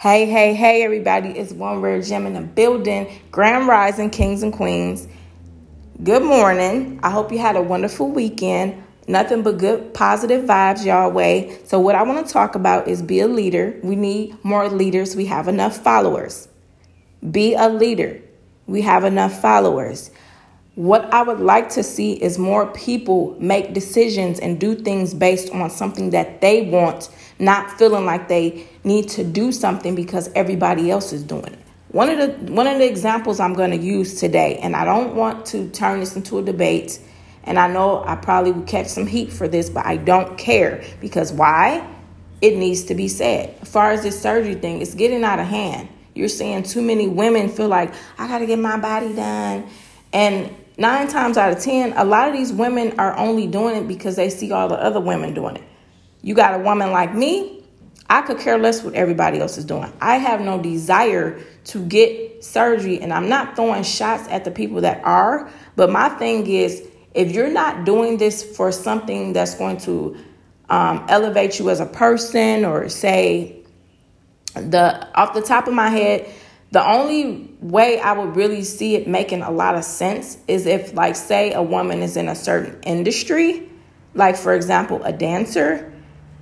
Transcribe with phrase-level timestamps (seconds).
[0.00, 1.30] Hey, hey, hey, everybody.
[1.30, 3.20] It's One Rare Gem in the building.
[3.32, 5.08] Grand Rising Kings and Queens.
[6.04, 7.00] Good morning.
[7.02, 8.80] I hope you had a wonderful weekend.
[9.08, 11.58] Nothing but good, positive vibes y'all way.
[11.64, 13.76] So, what I want to talk about is be a leader.
[13.82, 15.16] We need more leaders.
[15.16, 16.46] We have enough followers.
[17.28, 18.22] Be a leader.
[18.68, 20.12] We have enough followers.
[20.76, 25.50] What I would like to see is more people make decisions and do things based
[25.50, 27.08] on something that they want,
[27.40, 31.58] not feeling like they need to do something because everybody else is doing it.
[31.90, 35.14] One of the one of the examples I'm going to use today, and I don't
[35.14, 36.98] want to turn this into a debate,
[37.44, 40.84] and I know I probably will catch some heat for this, but I don't care
[41.00, 41.86] because why?
[42.40, 43.56] It needs to be said.
[43.62, 45.88] As far as this surgery thing, it's getting out of hand.
[46.14, 49.66] You're seeing too many women feel like I got to get my body done,
[50.12, 53.88] and nine times out of ten, a lot of these women are only doing it
[53.88, 55.64] because they see all the other women doing it.
[56.22, 57.57] You got a woman like me,
[58.10, 59.92] I could care less what everybody else is doing.
[60.00, 64.80] I have no desire to get surgery, and I'm not throwing shots at the people
[64.80, 65.50] that are.
[65.76, 70.16] But my thing is, if you're not doing this for something that's going to
[70.70, 73.56] um, elevate you as a person, or say,
[74.54, 76.32] the off the top of my head,
[76.70, 80.94] the only way I would really see it making a lot of sense is if,
[80.94, 83.68] like, say a woman is in a certain industry,
[84.14, 85.92] like, for example, a dancer,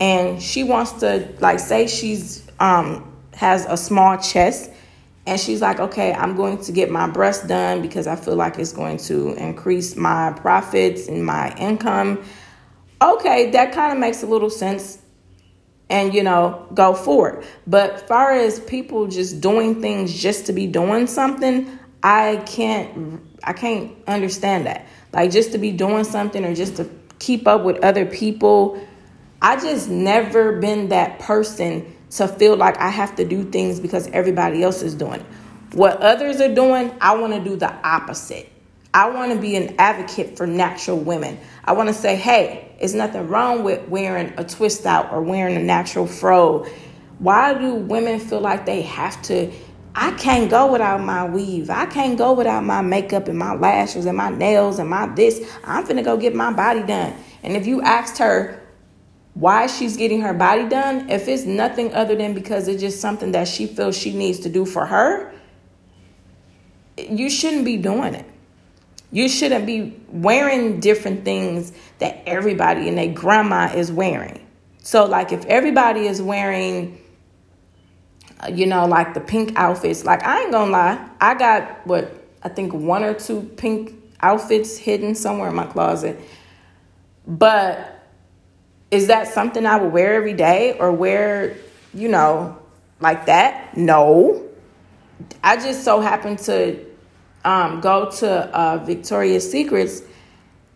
[0.00, 4.70] and she wants to, like, say she's, um, has a small chest,
[5.26, 8.58] and she's like, okay, I'm going to get my breast done because I feel like
[8.58, 12.22] it's going to increase my profits and my income.
[13.02, 14.98] Okay, that kind of makes a little sense
[15.88, 20.66] and you know go forward but far as people just doing things just to be
[20.66, 24.86] doing something i can't i can't understand that.
[25.12, 28.80] Like just to be doing something or just to keep up with other people
[29.42, 34.08] i just never been that person to feel like i have to do things because
[34.08, 35.26] everybody else is doing it
[35.72, 38.50] what others are doing i want to do the opposite
[38.96, 41.38] I want to be an advocate for natural women.
[41.66, 45.54] I want to say, hey, there's nothing wrong with wearing a twist out or wearing
[45.54, 46.64] a natural fro.
[47.18, 49.52] Why do women feel like they have to?
[49.94, 51.68] I can't go without my weave.
[51.68, 55.46] I can't go without my makeup and my lashes and my nails and my this.
[55.62, 57.12] I'm finna go get my body done.
[57.42, 58.65] And if you asked her
[59.36, 63.32] why she's getting her body done, if it's nothing other than because it's just something
[63.32, 65.30] that she feels she needs to do for her,
[66.96, 68.24] you shouldn't be doing it.
[69.12, 74.40] You shouldn't be wearing different things that everybody and their grandma is wearing.
[74.78, 76.98] So, like, if everybody is wearing,
[78.50, 82.10] you know, like the pink outfits, like, I ain't gonna lie, I got what
[82.42, 86.18] I think one or two pink outfits hidden somewhere in my closet.
[87.26, 87.95] But
[88.90, 91.56] is that something I would wear every day or wear,
[91.92, 92.58] you know,
[93.00, 93.76] like that?
[93.76, 94.44] No.
[95.42, 96.84] I just so happened to
[97.44, 100.02] um, go to uh, Victoria's Secrets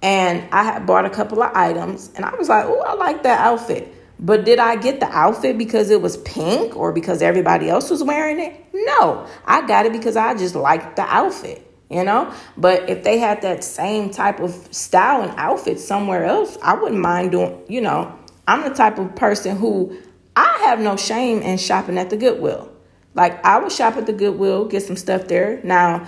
[0.02, 3.22] and I had bought a couple of items and I was like, oh, I like
[3.24, 3.94] that outfit.
[4.18, 8.02] But did I get the outfit because it was pink or because everybody else was
[8.02, 8.54] wearing it?
[8.72, 12.32] No, I got it because I just liked the outfit, you know?
[12.56, 17.00] But if they had that same type of style and outfit somewhere else, I wouldn't
[17.00, 19.98] mind doing, you know, I'm the type of person who
[20.36, 22.70] I have no shame in shopping at the Goodwill.
[23.14, 25.60] Like I would shop at the Goodwill, get some stuff there.
[25.64, 26.06] Now,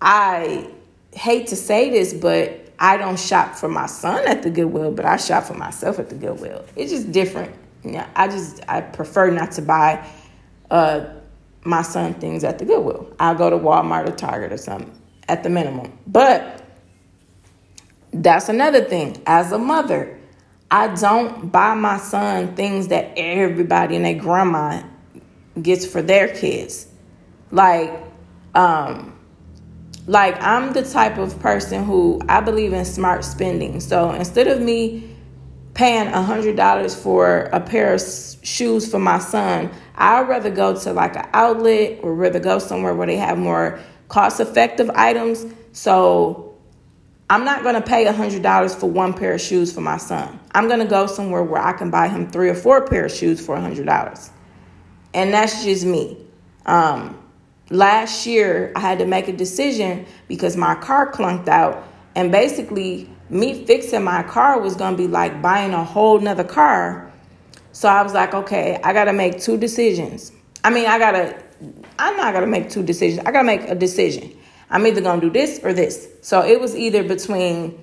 [0.00, 0.68] I
[1.12, 5.04] hate to say this, but I don't shop for my son at the Goodwill, but
[5.04, 6.64] I shop for myself at the Goodwill.
[6.74, 7.54] It's just different.
[7.84, 10.06] Yeah, I just I prefer not to buy
[10.70, 11.06] uh,
[11.64, 13.14] my son things at the Goodwill.
[13.18, 14.92] I'll go to Walmart or Target or something
[15.28, 15.96] at the minimum.
[16.06, 16.64] But
[18.12, 19.22] that's another thing.
[19.26, 20.18] As a mother,
[20.70, 24.82] I don't buy my son things that everybody and their grandma
[25.60, 26.86] gets for their kids.
[27.50, 27.92] Like,
[28.54, 29.18] um,
[30.06, 33.80] like I'm the type of person who I believe in smart spending.
[33.80, 35.16] So instead of me
[35.74, 38.00] paying a hundred dollars for a pair of
[38.42, 42.94] shoes for my son, I'd rather go to like an outlet or rather go somewhere
[42.94, 45.46] where they have more cost effective items.
[45.72, 46.56] So
[47.28, 50.40] I'm not gonna pay a hundred dollars for one pair of shoes for my son.
[50.52, 53.44] I'm gonna go somewhere where I can buy him three or four pair of shoes
[53.44, 54.30] for a hundred dollars.
[55.14, 56.16] And that's just me.
[56.66, 57.20] Um,
[57.70, 63.08] last year I had to make a decision because my car clunked out and basically
[63.28, 67.09] me fixing my car was going to be like buying a whole nother car.
[67.72, 70.32] So I was like, okay, I got to make two decisions.
[70.64, 71.42] I mean, I got to,
[71.98, 73.26] I'm not going to make two decisions.
[73.26, 74.36] I got to make a decision.
[74.70, 76.08] I'm either going to do this or this.
[76.22, 77.78] So it was either between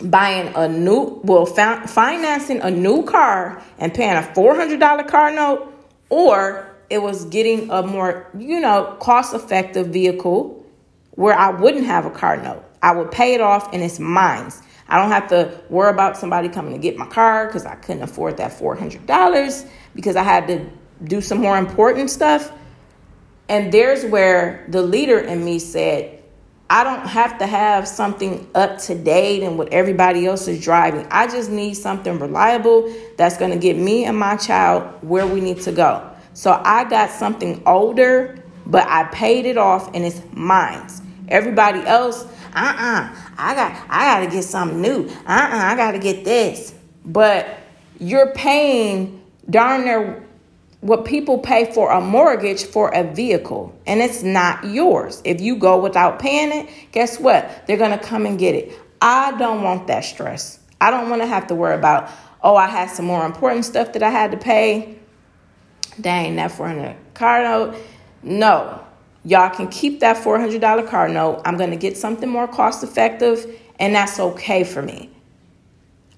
[0.00, 5.72] buying a new, well, financing a new car and paying a $400 car note
[6.08, 10.64] or it was getting a more, you know, cost effective vehicle
[11.12, 12.62] where I wouldn't have a car note.
[12.82, 14.52] I would pay it off and it's mine.
[14.88, 18.02] I don't have to worry about somebody coming to get my car because I couldn't
[18.02, 20.66] afford that $400 because I had to
[21.02, 22.52] do some more important stuff.
[23.48, 26.22] And there's where the leader in me said,
[26.68, 31.06] I don't have to have something up to date and what everybody else is driving.
[31.10, 35.40] I just need something reliable that's going to get me and my child where we
[35.40, 36.10] need to go.
[36.34, 40.88] So I got something older, but I paid it off and it's mine.
[41.28, 45.08] Everybody else, uh-uh, I got I got to get something new.
[45.08, 46.74] Uh-uh, I got to get this.
[47.04, 47.58] But
[47.98, 50.26] you're paying darn near
[50.80, 55.20] what people pay for a mortgage for a vehicle and it's not yours.
[55.24, 57.66] If you go without paying it, guess what?
[57.66, 58.78] They're going to come and get it.
[59.00, 60.60] I don't want that stress.
[60.80, 62.10] I don't want to have to worry about,
[62.42, 64.98] oh, I had some more important stuff that I had to pay.
[66.00, 67.76] Dang, that 400 car note.
[68.22, 68.85] No,
[69.26, 71.42] y'all can keep that $400 car note.
[71.44, 73.44] I'm going to get something more cost effective,
[73.78, 75.10] and that's okay for me.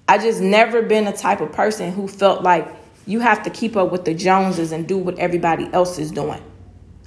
[0.07, 2.67] I just never been a type of person who felt like
[3.07, 6.41] you have to keep up with the Joneses and do what everybody else is doing.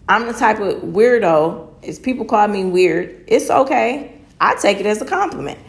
[0.08, 4.20] I'm the type of weirdo, as people call me weird, it's okay.
[4.40, 5.60] I take it as a compliment.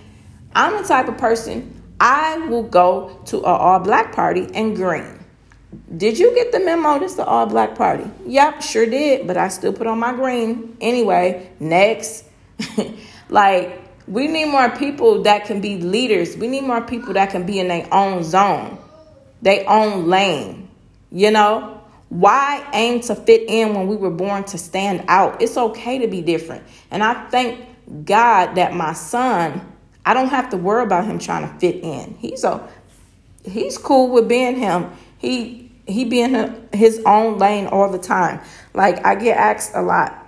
[0.55, 5.22] I'm the type of person, I will go to an all black party and green.
[5.95, 6.99] Did you get the memo?
[6.99, 8.05] This is the all black party.
[8.25, 10.77] Yep, sure did, but I still put on my green.
[10.81, 12.25] Anyway, next.
[13.29, 16.37] like, we need more people that can be leaders.
[16.37, 18.77] We need more people that can be in their own zone
[19.43, 20.69] their own lane.
[21.11, 25.41] You know, why aim to fit in when we were born to stand out?
[25.41, 26.63] It's okay to be different.
[26.89, 29.61] And I thank God that my son,
[30.05, 32.15] I don't have to worry about him trying to fit in.
[32.19, 32.67] He's a
[33.43, 34.89] he's cool with being him.
[35.23, 38.39] He he be in his own lane all the time.
[38.73, 40.27] Like I get asked a lot,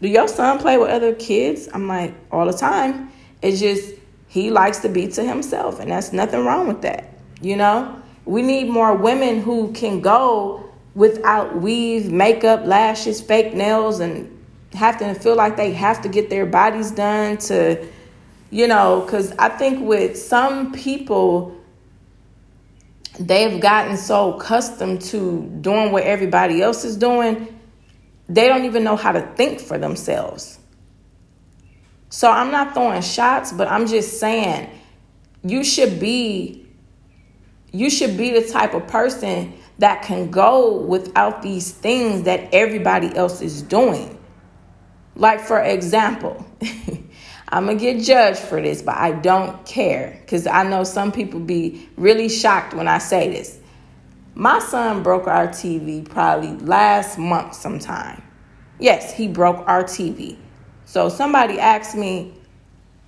[0.00, 3.10] "Do your son play with other kids?" I'm like, "All the time."
[3.42, 3.94] It's just
[4.28, 7.08] he likes to be to himself, and that's nothing wrong with that.
[7.40, 7.96] You know,
[8.26, 14.28] we need more women who can go without weave, makeup, lashes, fake nails, and
[14.74, 17.82] have to feel like they have to get their bodies done to,
[18.50, 21.57] you know, because I think with some people,
[23.18, 27.58] they've gotten so accustomed to doing what everybody else is doing,
[28.28, 30.58] they don't even know how to think for themselves.
[32.10, 34.70] So I'm not throwing shots, but I'm just saying
[35.42, 36.66] you should be
[37.70, 43.14] you should be the type of person that can go without these things that everybody
[43.14, 44.18] else is doing.
[45.14, 46.46] Like, for example,
[47.50, 51.40] I'm gonna get judged for this, but I don't care because I know some people
[51.40, 53.58] be really shocked when I say this.
[54.34, 58.22] My son broke our TV probably last month sometime.
[58.78, 60.36] Yes, he broke our TV.
[60.84, 62.34] So somebody asked me,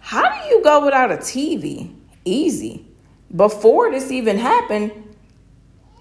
[0.00, 1.94] How do you go without a TV?
[2.24, 2.86] Easy
[3.34, 4.92] before this even happened,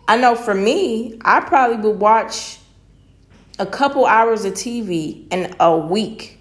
[0.07, 2.57] I know for me, I probably would watch
[3.59, 6.39] a couple hours of TV in a week.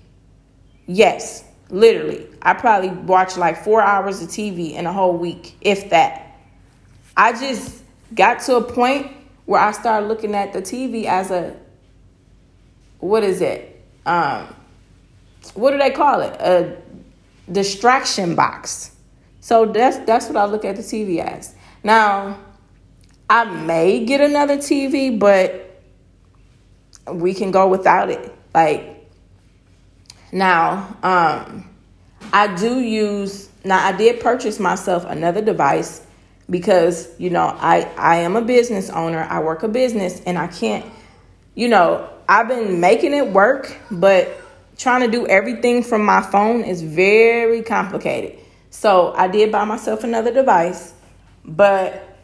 [0.86, 2.26] Yes, literally.
[2.42, 6.38] I probably watch like four hours of TV in a whole week, if that.
[7.16, 7.82] I just
[8.14, 9.10] got to a point
[9.44, 11.56] where I started looking at the TV as a
[13.00, 13.84] what is it?
[14.06, 14.54] Um,
[15.54, 16.32] what do they call it?
[16.40, 16.76] A
[17.50, 18.94] distraction box.
[19.40, 21.54] So that's that's what I look at the TV as.
[21.82, 22.38] Now,
[23.30, 25.82] I may get another TV, but
[27.12, 28.34] we can go without it.
[28.54, 28.97] Like
[30.32, 31.68] now, um,
[32.32, 36.04] I do use now I did purchase myself another device
[36.50, 39.26] because you know I I am a business owner.
[39.28, 40.84] I work a business and I can't
[41.58, 44.28] you know, I've been making it work, but
[44.76, 48.38] trying to do everything from my phone is very complicated.
[48.70, 50.94] So I did buy myself another device,
[51.44, 52.16] but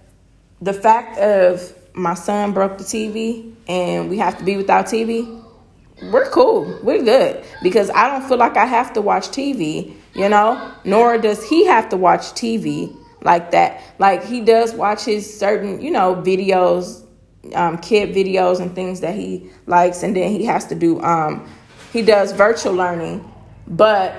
[0.60, 5.43] the fact of my son broke the TV and we have to be without TV,
[6.02, 6.78] we're cool.
[6.82, 11.18] We're good because I don't feel like I have to watch TV, you know, nor
[11.18, 13.82] does he have to watch TV like that.
[13.98, 17.04] Like he does watch his certain, you know, videos,
[17.54, 21.48] um, kid videos and things that he likes, and then he has to do, um,
[21.92, 23.30] he does virtual learning,
[23.66, 24.14] but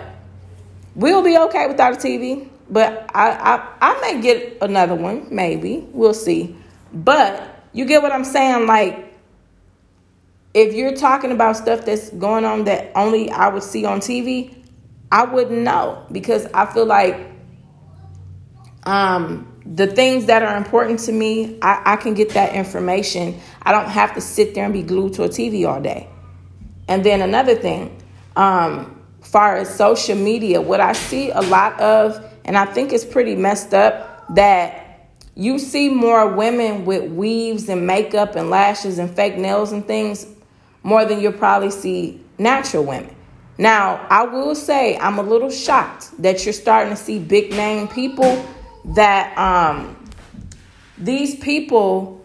[0.96, 5.86] We'll be okay without a TV, but I, I, I may get another one, maybe.
[5.91, 6.55] We'll see.
[6.94, 8.65] But you get what I'm saying?
[8.65, 9.13] Like,
[10.55, 14.55] if you're talking about stuff that's going on that only I would see on TV,
[15.12, 17.19] I wouldn't know because I feel like
[18.83, 23.38] um, the things that are important to me, I, I can get that information.
[23.63, 26.07] I don't have to sit there and be glued to a TV all day.
[26.88, 28.01] And then another thing,
[28.38, 33.03] um, far as social media, what I see a lot of, and I think it's
[33.03, 39.13] pretty messed up, that you see more women with weaves and makeup and lashes and
[39.13, 40.27] fake nails and things
[40.85, 43.13] more than you'll probably see natural women.
[43.57, 47.87] Now, I will say I'm a little shocked that you're starting to see big name
[47.87, 48.45] people
[48.93, 49.97] that um,
[50.99, 52.23] these people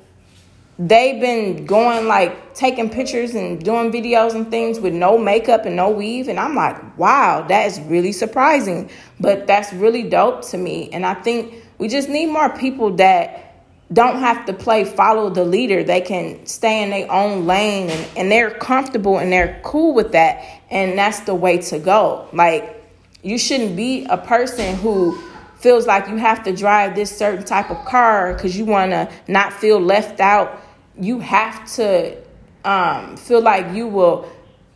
[0.79, 5.77] they've been going like taking pictures and doing videos and things with no makeup and
[5.77, 8.89] no weave and i'm like wow that is really surprising
[9.19, 13.50] but that's really dope to me and i think we just need more people that
[13.93, 15.83] don't have to play follow the leader.
[15.83, 20.13] They can stay in their own lane and, and they're comfortable and they're cool with
[20.13, 22.29] that and that's the way to go.
[22.33, 22.85] Like
[23.23, 25.21] you shouldn't be a person who
[25.59, 29.11] feels like you have to drive this certain type of car because you want to
[29.29, 30.63] not feel left out.
[30.99, 32.17] You have to
[32.65, 34.31] um, feel like you will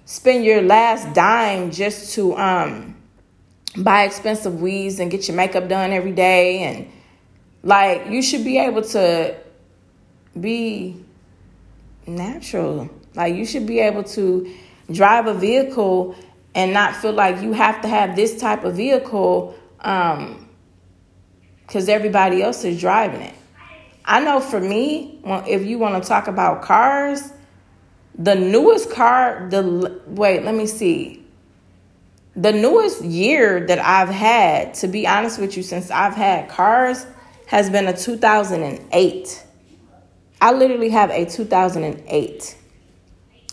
[0.06, 2.96] spend your last dime just to um,
[3.76, 6.90] buy expensive weaves and get your makeup done every day and
[7.64, 9.34] like you should be able to
[10.40, 10.96] be
[12.06, 14.54] natural like you should be able to
[14.92, 16.14] drive a vehicle
[16.54, 20.48] and not feel like you have to have this type of vehicle um
[21.66, 23.34] because everybody else is driving it
[24.04, 27.32] I know for me, if you want to talk about cars,
[28.18, 31.24] the newest car, the wait, let me see.
[32.36, 37.06] The newest year that I've had, to be honest with you, since I've had cars,
[37.54, 39.44] has been a 2008.
[40.40, 42.56] I literally have a 2008,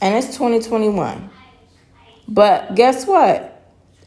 [0.01, 1.29] and it's 2021.
[2.27, 3.63] But guess what?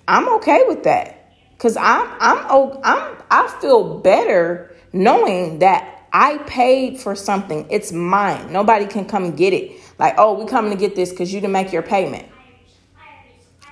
[0.08, 6.98] I'm okay with that because I'm I'm I'm I feel better knowing that I paid
[6.98, 7.64] for something.
[7.70, 8.52] It's mine.
[8.52, 9.80] Nobody can come get it.
[10.00, 12.26] Like, oh, we coming to get this because you didn't make your payment.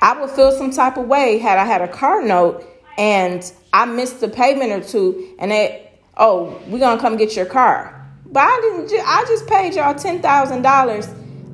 [0.01, 2.65] I would feel some type of way had I had a car note
[2.97, 7.47] and I missed a payment or two and it, oh, we're gonna come get your
[7.47, 7.99] car.
[8.27, 9.05] But I didn't.
[9.07, 11.09] I just paid y'all ten thousand dollars.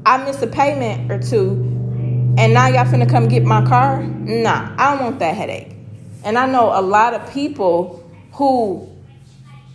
[0.06, 1.50] I missed a payment or two,
[2.38, 4.02] and now y'all finna come get my car?
[4.02, 5.74] Nah, I don't want that headache.
[6.24, 8.88] And I know a lot of people who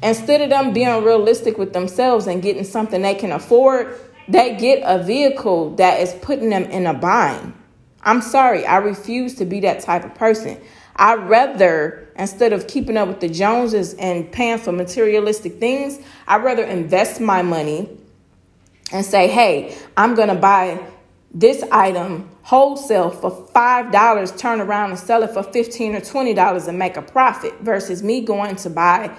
[0.03, 3.97] instead of them being realistic with themselves and getting something they can afford,
[4.27, 7.53] they get a vehicle that is putting them in a bind.
[8.01, 10.59] I'm sorry, I refuse to be that type of person.
[10.95, 16.43] I'd rather, instead of keeping up with the Joneses and paying for materialistic things, I'd
[16.43, 17.89] rather invest my money
[18.91, 20.79] and say, hey, I'm going to buy
[21.33, 26.77] this item wholesale for $5, turn around and sell it for 15 or $20 and
[26.77, 29.15] make a profit versus me going to buy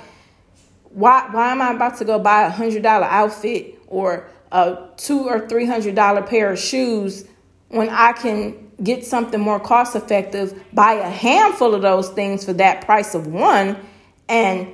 [0.94, 5.28] why why am I about to go buy a hundred dollar outfit or a two
[5.28, 7.24] or three hundred dollar pair of shoes
[7.74, 12.52] when I can get something more cost effective, buy a handful of those things for
[12.54, 13.76] that price of one,
[14.28, 14.68] and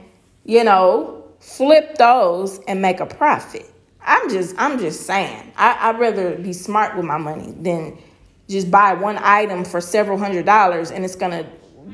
[0.44, 3.66] you know, flip those and make a profit.
[4.02, 5.52] I'm just I'm just saying.
[5.56, 7.98] I, I'd rather be smart with my money than
[8.48, 11.46] just buy one item for several hundred dollars and it's gonna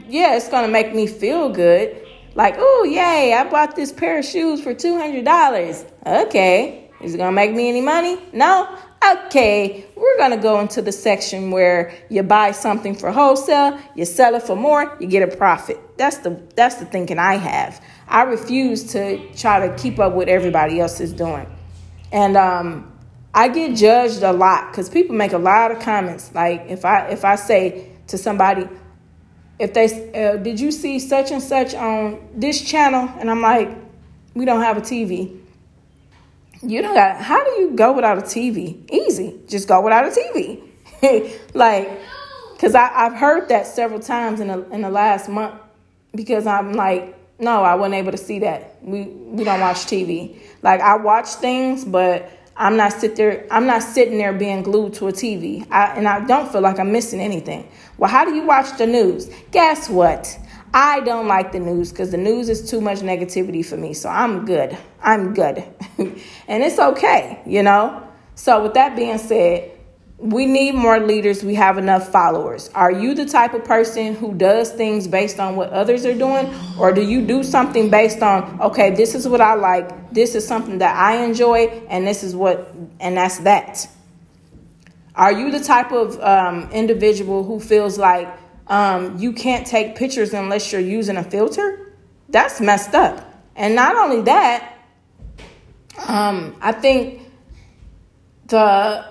[0.08, 4.24] yeah, it's gonna make me feel good like, oh, yay, I bought this pair of
[4.24, 5.90] shoes for $200.
[6.06, 8.18] Okay, is it gonna make me any money?
[8.34, 8.76] No?
[9.04, 14.34] Okay, we're gonna go into the section where you buy something for wholesale, you sell
[14.34, 15.78] it for more, you get a profit.
[15.96, 17.82] That's the that's the thinking I have.
[18.08, 21.46] I refuse to try to keep up with everybody else is doing.
[22.10, 22.92] And um
[23.34, 26.34] I get judged a lot because people make a lot of comments.
[26.34, 28.66] Like if I if I say to somebody,
[29.58, 33.70] if they uh, did you see such and such on this channel and i'm like
[34.34, 35.40] we don't have a tv
[36.62, 40.08] you don't got how do you go without a tv easy just go without a
[40.08, 40.62] tv
[41.54, 41.88] like
[42.52, 45.54] because i've heard that several times in the, in the last month
[46.14, 50.38] because i'm like no i wasn't able to see that we we don't watch tv
[50.62, 53.46] like i watch things but I'm not sit there.
[53.50, 56.78] I'm not sitting there being glued to a TV, I, and I don't feel like
[56.78, 57.68] I'm missing anything.
[57.98, 59.30] Well, how do you watch the news?
[59.50, 60.38] Guess what?
[60.74, 63.94] I don't like the news because the news is too much negativity for me.
[63.94, 64.76] So I'm good.
[65.02, 65.64] I'm good,
[65.98, 68.02] and it's okay, you know.
[68.34, 69.76] So with that being said,
[70.18, 71.44] we need more leaders.
[71.44, 72.70] We have enough followers.
[72.74, 76.52] Are you the type of person who does things based on what others are doing?
[76.78, 80.46] Or do you do something based on, okay, this is what I like, this is
[80.46, 83.88] something that I enjoy, and this is what, and that's that?
[85.14, 88.28] Are you the type of um, individual who feels like
[88.68, 91.92] um, you can't take pictures unless you're using a filter?
[92.28, 93.22] That's messed up.
[93.54, 94.76] And not only that,
[96.06, 97.22] um, I think
[98.46, 99.04] the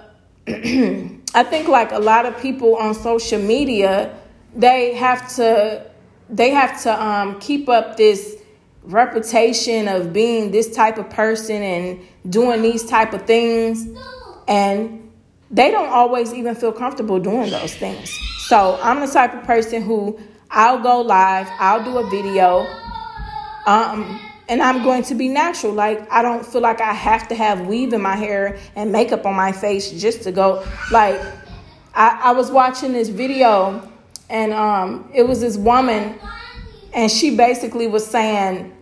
[0.48, 4.18] I think like a lot of people on social media,
[4.56, 5.86] they have to
[6.30, 8.38] they have to um, keep up this
[8.84, 13.88] reputation of being this type of person and doing these type of things
[14.48, 15.12] and
[15.50, 18.16] they don't always even feel comfortable doing those things
[18.48, 20.20] so i'm the type of person who
[20.52, 22.60] i'll go live i'll do a video
[23.66, 27.36] um, and i'm going to be natural like i don't feel like i have to
[27.36, 31.20] have weave in my hair and makeup on my face just to go like
[31.96, 33.92] i, I was watching this video
[34.30, 36.20] and um, it was this woman
[36.94, 38.76] and she basically was saying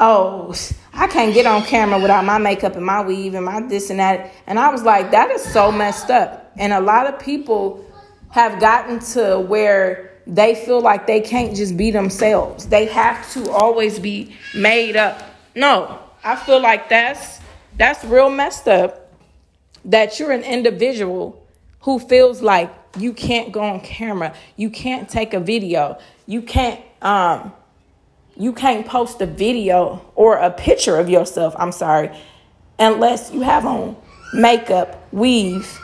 [0.00, 0.54] oh,
[0.94, 4.00] I can't get on camera without my makeup and my weave and my this and
[4.00, 4.32] that.
[4.46, 6.50] And I was like, that is so messed up.
[6.56, 7.84] And a lot of people
[8.30, 12.66] have gotten to where they feel like they can't just be themselves.
[12.66, 15.22] They have to always be made up.
[15.54, 17.40] No, I feel like that's
[17.76, 19.12] that's real messed up
[19.84, 21.44] that you're an individual
[21.80, 26.80] who feels like you can't go on camera, you can't take a video, you can't
[27.02, 27.52] um
[28.36, 32.10] you can't post a video or a picture of yourself, I'm sorry,
[32.78, 33.96] unless you have on
[34.32, 35.78] makeup, weave,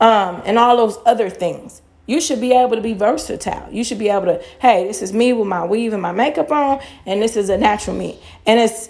[0.00, 1.82] um, and all those other things.
[2.06, 3.68] You should be able to be versatile.
[3.70, 6.50] You should be able to, hey, this is me with my weave and my makeup
[6.50, 8.18] on, and this is a natural me.
[8.46, 8.88] And it's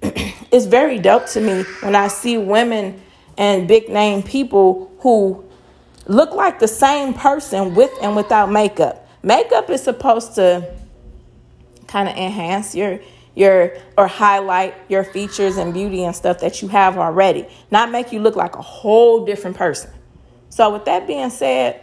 [0.02, 3.00] it's very dope to me when I see women
[3.36, 5.44] and big name people who
[6.06, 9.08] look like the same person with and without makeup.
[9.22, 10.74] Makeup is supposed to
[11.86, 13.00] kind of enhance your
[13.34, 18.12] your or highlight your features and beauty and stuff that you have already, not make
[18.12, 19.90] you look like a whole different person.
[20.50, 21.80] So with that being said,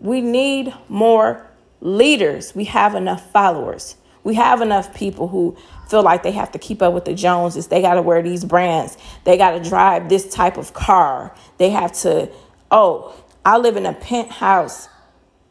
[0.00, 1.46] we need more
[1.80, 2.54] leaders.
[2.54, 3.96] We have enough followers.
[4.22, 5.56] We have enough people who
[5.88, 7.68] feel like they have to keep up with the Joneses.
[7.68, 8.96] They got to wear these brands.
[9.24, 11.34] They got to drive this type of car.
[11.58, 12.30] They have to,
[12.70, 14.88] oh, I live in a penthouse.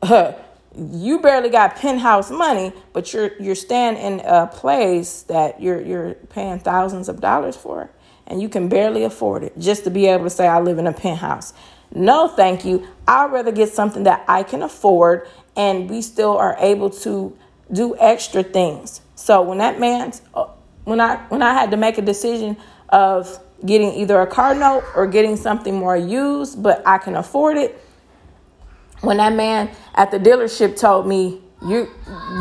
[0.76, 6.16] you barely got penthouse money, but you're you're staying in a place that you're you're
[6.16, 7.92] paying thousands of dollars for,
[8.26, 10.88] and you can barely afford it just to be able to say I live in
[10.88, 11.54] a penthouse.
[11.94, 12.88] No, thank you.
[13.08, 17.38] I'd rather get something that I can afford, and we still are able to
[17.72, 19.02] do extra things.
[19.16, 20.22] So when that man's
[20.86, 22.58] when I when I had to make a decision
[22.90, 27.58] of getting either a car note or getting something more used, but I can afford
[27.58, 27.80] it
[29.02, 31.90] when that man at the dealership told me you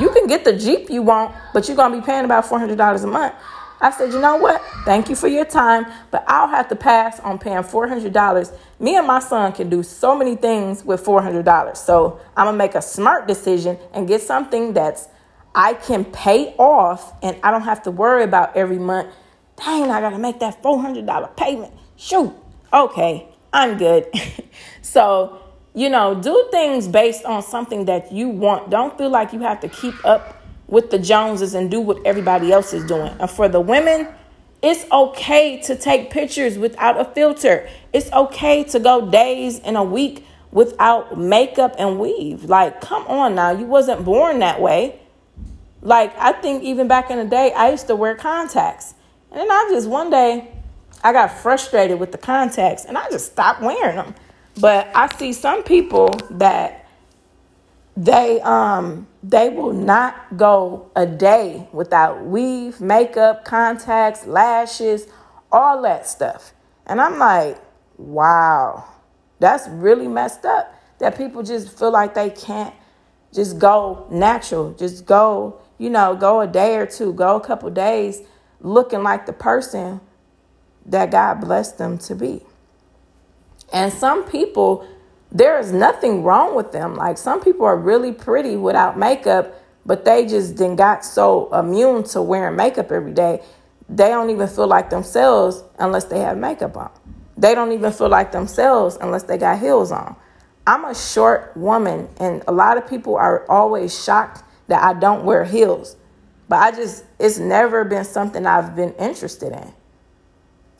[0.00, 2.78] you can get the Jeep you want, but you're gonna be paying about four hundred
[2.78, 3.34] dollars a month.
[3.82, 4.62] I said, you know what?
[4.84, 8.52] Thank you for your time, but I'll have to pass on paying four hundred dollars.
[8.78, 11.80] Me and my son can do so many things with four hundred dollars.
[11.80, 15.08] So I'm gonna make a smart decision and get something that's
[15.52, 19.12] I can pay off and I don't have to worry about every month.
[19.56, 21.74] Dang, I gotta make that four hundred dollar payment.
[21.96, 22.32] Shoot.
[22.72, 24.06] Okay, I'm good.
[24.82, 25.40] so
[25.74, 28.70] you know, do things based on something that you want.
[28.70, 30.41] Don't feel like you have to keep up
[30.72, 33.14] with the Joneses and do what everybody else is doing.
[33.20, 34.08] And for the women,
[34.62, 37.68] it's okay to take pictures without a filter.
[37.92, 42.44] It's okay to go days in a week without makeup and weave.
[42.44, 44.98] Like, come on now, you wasn't born that way.
[45.82, 48.94] Like, I think even back in the day, I used to wear contacts.
[49.30, 50.52] And then I just one day
[51.04, 54.14] I got frustrated with the contacts and I just stopped wearing them.
[54.58, 56.81] But I see some people that
[57.96, 65.06] they um they will not go a day without weave, makeup, contacts, lashes,
[65.52, 66.52] all that stuff.
[66.86, 67.58] And I'm like,
[67.98, 68.84] wow,
[69.38, 70.74] that's really messed up.
[70.98, 72.74] That people just feel like they can't
[73.32, 77.70] just go natural, just go, you know, go a day or two, go a couple
[77.70, 78.22] days
[78.60, 80.00] looking like the person
[80.86, 82.42] that God blessed them to be.
[83.72, 84.86] And some people,
[85.32, 86.94] there is nothing wrong with them.
[86.94, 92.04] Like some people are really pretty without makeup, but they just then got so immune
[92.04, 93.42] to wearing makeup every day.
[93.88, 96.90] They don't even feel like themselves unless they have makeup on.
[97.36, 100.16] They don't even feel like themselves unless they got heels on.
[100.66, 105.24] I'm a short woman, and a lot of people are always shocked that I don't
[105.24, 105.96] wear heels.
[106.48, 109.72] But I just, it's never been something I've been interested in.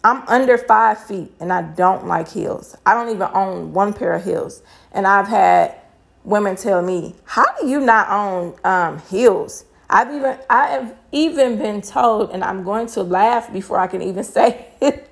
[0.05, 2.77] I'm under five feet and I don't like heels.
[2.85, 4.63] I don't even own one pair of heels.
[4.93, 5.77] And I've had
[6.25, 9.65] women tell me, How do you not own um, heels?
[9.89, 14.01] I've even I have even been told, and I'm going to laugh before I can
[14.01, 15.09] even say it.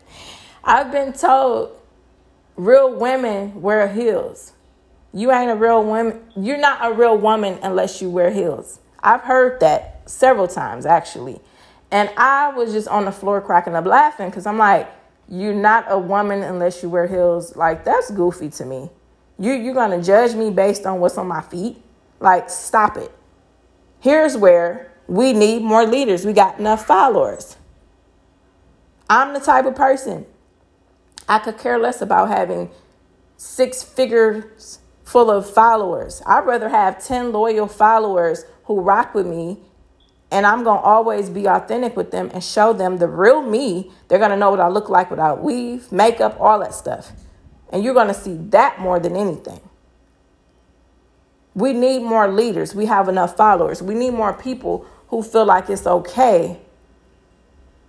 [0.65, 1.77] I've been told
[2.57, 4.53] real women wear heels.
[5.13, 6.23] You ain't a real woman.
[6.37, 8.81] You're not a real woman unless you wear heels.
[9.03, 11.41] I've heard that several times actually.
[11.91, 14.89] And I was just on the floor cracking up laughing because I'm like,
[15.29, 17.57] you're not a woman unless you wear heels.
[17.57, 18.91] Like that's goofy to me.
[19.39, 21.83] You you're gonna judge me based on what's on my feet?
[22.21, 23.13] Like stop it.
[24.01, 26.25] Here's where we need more leaders.
[26.25, 27.57] We got enough followers.
[29.09, 30.27] I'm the type of person
[31.29, 32.71] I could care less about having
[33.37, 36.23] six figures full of followers.
[36.27, 39.59] I'd rather have 10 loyal followers who rock with me
[40.31, 43.91] and I'm going to always be authentic with them and show them the real me.
[44.09, 47.13] They're going to know what I look like without weave, makeup, all that stuff.
[47.73, 49.61] And you're going to see that more than anything.
[51.55, 52.75] We need more leaders.
[52.75, 53.83] We have enough followers.
[53.83, 56.61] We need more people who feel like it's okay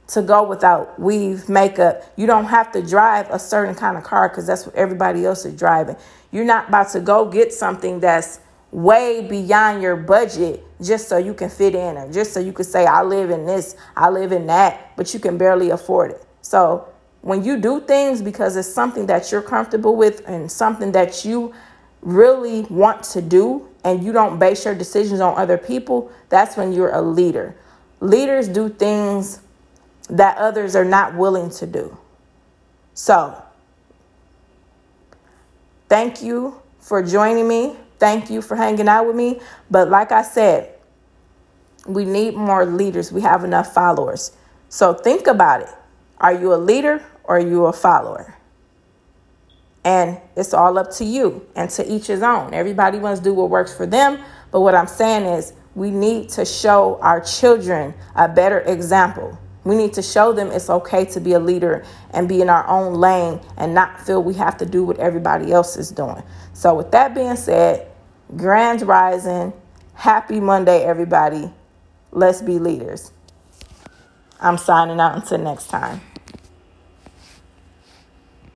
[0.07, 2.03] to go without weave, makeup.
[2.17, 5.45] You don't have to drive a certain kind of car because that's what everybody else
[5.45, 5.95] is driving.
[6.31, 8.39] You're not about to go get something that's
[8.71, 12.65] way beyond your budget just so you can fit in or just so you can
[12.65, 16.25] say, I live in this, I live in that, but you can barely afford it.
[16.41, 16.87] So
[17.21, 21.53] when you do things because it's something that you're comfortable with and something that you
[22.01, 26.73] really want to do and you don't base your decisions on other people, that's when
[26.73, 27.55] you're a leader.
[27.99, 29.41] Leaders do things
[30.09, 31.95] that others are not willing to do.
[32.93, 33.41] So,
[35.87, 37.77] thank you for joining me.
[38.01, 39.39] Thank you for hanging out with me.
[39.69, 40.73] But like I said,
[41.85, 43.11] we need more leaders.
[43.11, 44.35] We have enough followers.
[44.69, 45.69] So think about it.
[46.17, 48.35] Are you a leader or are you a follower?
[49.83, 52.55] And it's all up to you and to each his own.
[52.55, 54.17] Everybody wants to do what works for them.
[54.49, 59.37] But what I'm saying is, we need to show our children a better example.
[59.63, 62.67] We need to show them it's okay to be a leader and be in our
[62.67, 66.23] own lane and not feel we have to do what everybody else is doing.
[66.53, 67.90] So, with that being said,
[68.35, 69.53] Grand Rising.
[69.93, 71.51] Happy Monday, everybody.
[72.11, 73.11] Let's be leaders.
[74.39, 76.01] I'm signing out until next time.